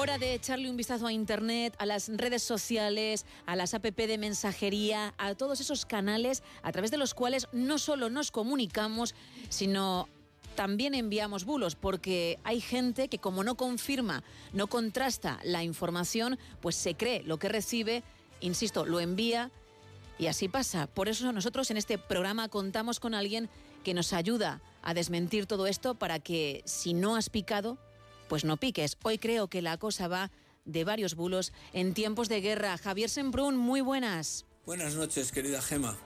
[0.00, 4.16] Hora de echarle un vistazo a Internet, a las redes sociales, a las app de
[4.16, 9.14] mensajería, a todos esos canales a través de los cuales no solo nos comunicamos,
[9.50, 10.08] sino
[10.54, 14.24] también enviamos bulos, porque hay gente que como no confirma,
[14.54, 18.02] no contrasta la información, pues se cree lo que recibe,
[18.40, 19.50] insisto, lo envía
[20.18, 20.86] y así pasa.
[20.86, 23.50] Por eso nosotros en este programa contamos con alguien
[23.84, 27.76] que nos ayuda a desmentir todo esto para que si no has picado,
[28.30, 28.96] pues no piques.
[29.02, 30.30] Hoy creo que la cosa va
[30.64, 32.78] de varios bulos en tiempos de guerra.
[32.78, 34.46] Javier Sembrún, muy buenas.
[34.64, 35.98] Buenas noches, querida Gema.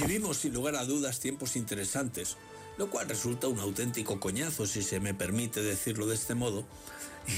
[0.00, 2.36] Vivimos sin lugar a dudas tiempos interesantes,
[2.78, 6.64] lo cual resulta un auténtico coñazo si se me permite decirlo de este modo,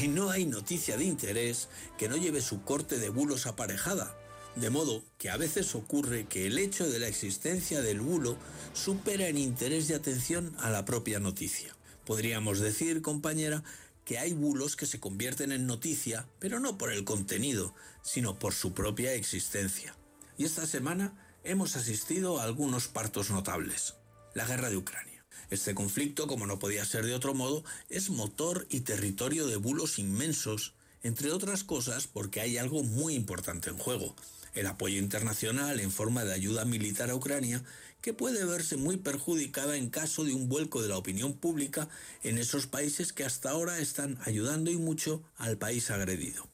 [0.00, 1.68] y no hay noticia de interés
[1.98, 4.16] que no lleve su corte de bulos aparejada,
[4.56, 8.38] de modo que a veces ocurre que el hecho de la existencia del bulo
[8.72, 11.76] supera en interés y atención a la propia noticia.
[12.06, 13.64] Podríamos decir, compañera,
[14.04, 18.54] que hay bulos que se convierten en noticia, pero no por el contenido, sino por
[18.54, 19.96] su propia existencia.
[20.36, 23.94] Y esta semana hemos asistido a algunos partos notables.
[24.34, 25.24] La guerra de Ucrania.
[25.50, 29.98] Este conflicto, como no podía ser de otro modo, es motor y territorio de bulos
[29.98, 34.16] inmensos, entre otras cosas porque hay algo muy importante en juego,
[34.54, 37.62] el apoyo internacional en forma de ayuda militar a Ucrania,
[38.00, 41.88] que puede verse muy perjudicada en caso de un vuelco de la opinión pública
[42.22, 46.48] en esos países que hasta ahora están ayudando y mucho al país agredido.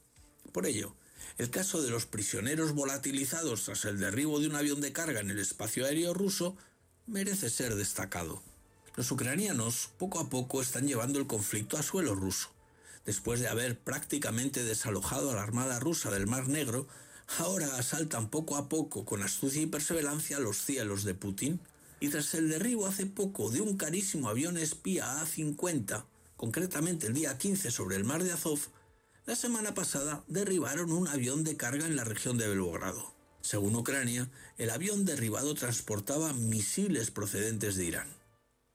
[0.51, 0.95] Por ello,
[1.37, 5.29] el caso de los prisioneros volatilizados tras el derribo de un avión de carga en
[5.29, 6.57] el espacio aéreo ruso
[7.07, 8.43] merece ser destacado.
[8.95, 12.49] Los ucranianos poco a poco están llevando el conflicto a suelo ruso.
[13.05, 16.87] Después de haber prácticamente desalojado a la Armada rusa del Mar Negro,
[17.39, 21.59] ahora asaltan poco a poco con astucia y perseverancia los cielos de Putin.
[21.99, 27.37] Y tras el derribo hace poco de un carísimo avión espía A-50, concretamente el día
[27.37, 28.59] 15 sobre el mar de Azov,
[29.25, 33.13] la semana pasada derribaron un avión de carga en la región de Belgrado.
[33.41, 38.20] Según Ucrania, el avión derribado transportaba misiles procedentes de Irán.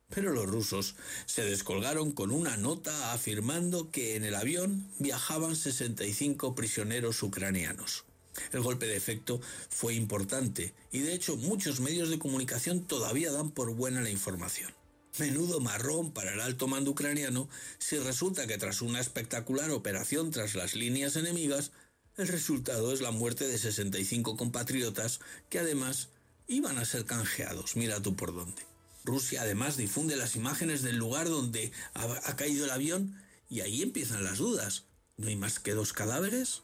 [0.09, 0.95] Pero los rusos
[1.27, 8.05] se descolgaron con una nota afirmando que en el avión viajaban 65 prisioneros ucranianos.
[8.53, 13.51] El golpe de efecto fue importante y de hecho muchos medios de comunicación todavía dan
[13.51, 14.73] por buena la información.
[15.19, 20.55] Menudo marrón para el alto mando ucraniano si resulta que tras una espectacular operación tras
[20.55, 21.73] las líneas enemigas,
[22.17, 26.11] el resultado es la muerte de 65 compatriotas que además
[26.47, 28.76] iban a ser canjeados, mira tú por dónde.
[29.07, 33.17] Rusia además difunde las imágenes del lugar donde ha, caído el avión
[33.49, 34.85] y ahí empiezan las dudas.
[35.17, 36.63] ¿No hay más que dos cadáveres?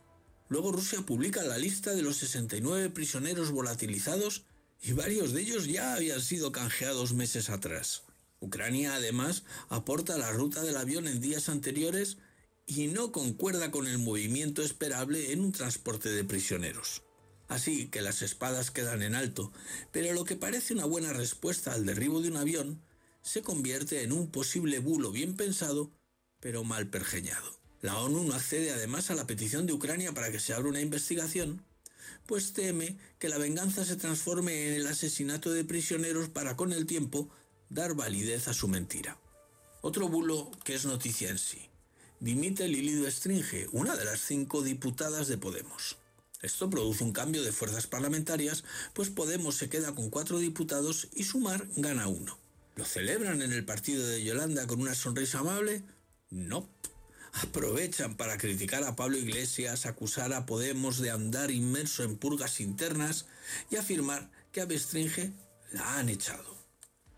[0.48, 4.44] Luego Rusia publica la lista de los 69 prisioneros volatilizados
[4.82, 8.02] y varios de ellos ya habían sido canjeados meses atrás.
[8.40, 12.18] Ucrania además aporta la ruta del avión en días anteriores
[12.66, 17.02] y no concuerda con el movimiento esperable en un transporte de prisioneros.
[17.52, 19.52] Así que las espadas quedan en alto,
[19.90, 22.80] pero lo que parece una buena respuesta al derribo de un avión
[23.20, 25.90] se convierte en un posible bulo bien pensado,
[26.40, 27.60] pero mal pergeñado.
[27.82, 30.80] La ONU no accede además a la petición de Ucrania para que se abra una
[30.80, 31.62] investigación,
[32.24, 36.86] pues teme que la venganza se transforme en el asesinato de prisioneros para con el
[36.86, 37.28] tiempo
[37.68, 39.18] dar validez a su mentira.
[39.82, 41.68] Otro bulo que es noticia en sí.
[42.18, 45.98] Dimite Lilido Estringe, una de las cinco diputadas de Podemos.
[46.42, 51.22] Esto produce un cambio de fuerzas parlamentarias, pues Podemos se queda con cuatro diputados y
[51.22, 52.36] Sumar gana uno.
[52.74, 55.82] ¿Lo celebran en el partido de Yolanda con una sonrisa amable?
[56.30, 56.68] No
[57.32, 63.26] aprovechan para criticar a Pablo Iglesias, acusar a Podemos de andar inmerso en purgas internas
[63.70, 65.32] y afirmar que a Bestringe
[65.72, 66.52] la han echado.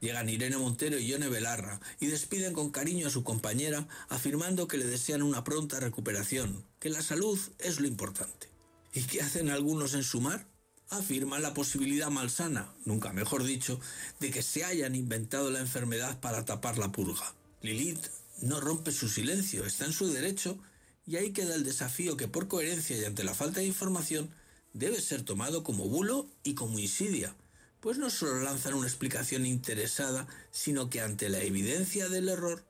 [0.00, 4.76] Llegan Irene Montero y Yone Belarra y despiden con cariño a su compañera afirmando que
[4.76, 8.53] le desean una pronta recuperación, que la salud es lo importante.
[8.94, 10.46] ¿Y qué hacen algunos en sumar?
[10.88, 13.80] Afirman la posibilidad malsana, nunca mejor dicho,
[14.20, 17.34] de que se hayan inventado la enfermedad para tapar la purga.
[17.60, 18.06] Lilith
[18.42, 20.58] no rompe su silencio, está en su derecho
[21.06, 24.30] y ahí queda el desafío que por coherencia y ante la falta de información
[24.72, 27.34] debe ser tomado como bulo y como insidia,
[27.80, 32.64] pues no solo lanzan una explicación interesada, sino que ante la evidencia del error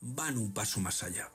[0.00, 1.30] van un paso más allá.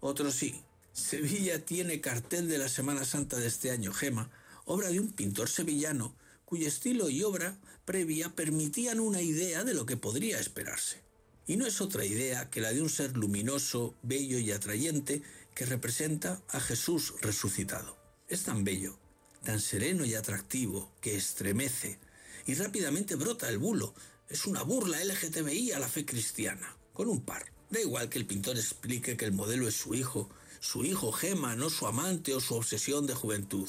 [0.00, 0.62] Otro sí,
[0.92, 4.30] Sevilla tiene cartel de la Semana Santa de este año, Gema,
[4.64, 7.56] obra de un pintor sevillano cuyo estilo y obra
[7.86, 11.00] previa permitían una idea de lo que podría esperarse.
[11.46, 15.22] Y no es otra idea que la de un ser luminoso, bello y atrayente
[15.54, 17.96] que representa a Jesús resucitado.
[18.28, 18.98] Es tan bello,
[19.44, 21.98] tan sereno y atractivo que estremece
[22.46, 23.94] y rápidamente brota el bulo.
[24.28, 27.50] Es una burla LGTBI a la fe cristiana, con un par.
[27.72, 30.28] Da igual que el pintor explique que el modelo es su hijo,
[30.60, 33.66] su hijo Gema, no su amante o su obsesión de juventud.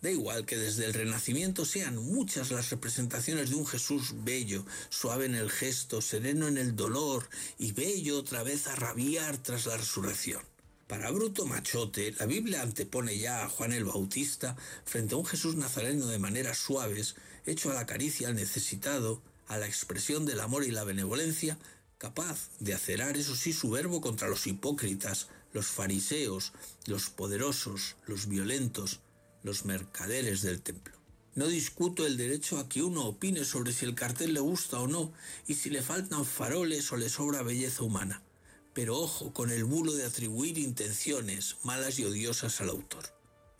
[0.00, 5.26] Da igual que desde el Renacimiento sean muchas las representaciones de un Jesús bello, suave
[5.26, 7.28] en el gesto, sereno en el dolor
[7.58, 10.40] y bello otra vez a rabiar tras la resurrección.
[10.86, 14.56] Para Bruto Machote, la Biblia antepone ya a Juan el Bautista
[14.86, 19.58] frente a un Jesús nazareno de maneras suaves, hecho a la caricia al necesitado, a
[19.58, 21.58] la expresión del amor y la benevolencia,
[22.02, 26.52] capaz de acerar, eso sí, su verbo contra los hipócritas, los fariseos,
[26.86, 28.98] los poderosos, los violentos,
[29.44, 30.96] los mercaderes del templo.
[31.36, 34.88] No discuto el derecho a que uno opine sobre si el cartel le gusta o
[34.88, 35.12] no
[35.46, 38.20] y si le faltan faroles o le sobra belleza humana.
[38.74, 43.04] Pero ojo con el bulo de atribuir intenciones malas y odiosas al autor.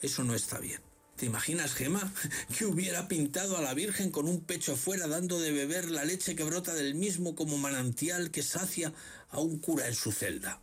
[0.00, 0.80] Eso no está bien.
[1.22, 2.12] ¿Te imaginas, Gema,
[2.58, 6.34] que hubiera pintado a la Virgen con un pecho afuera dando de beber la leche
[6.34, 8.92] que brota del mismo como manantial que sacia
[9.30, 10.60] a un cura en su celda?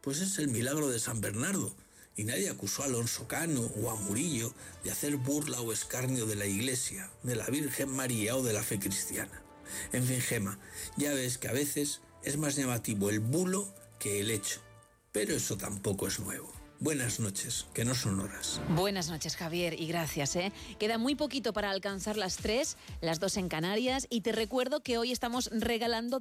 [0.00, 1.72] Pues es el milagro de San Bernardo,
[2.16, 4.52] y nadie acusó a Alonso Cano o a Murillo
[4.82, 8.64] de hacer burla o escarnio de la Iglesia, de la Virgen María o de la
[8.64, 9.40] fe cristiana.
[9.92, 10.58] En fin, Gema,
[10.96, 14.62] ya ves que a veces es más llamativo el bulo que el hecho.
[15.12, 16.61] Pero eso tampoco es nuevo.
[16.82, 18.60] Buenas noches, que no son horas.
[18.70, 20.34] Buenas noches, Javier, y gracias.
[20.34, 20.52] ¿eh?
[20.80, 24.98] Queda muy poquito para alcanzar las tres, las dos en Canarias, y te recuerdo que
[24.98, 26.18] hoy estamos regalando